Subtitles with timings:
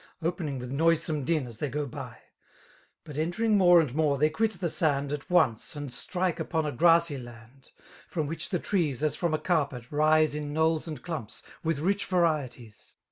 [0.23, 2.17] Opening with noisome din, as they go by.
[3.03, 6.71] But entering more and more, they quit the sand At once> and strike upon a
[6.71, 7.69] grassy klnd>
[8.09, 12.05] Prom which the trees^ as from a carpet, ris6 In knolls and clumps, with rich
[12.07, 12.95] varieties.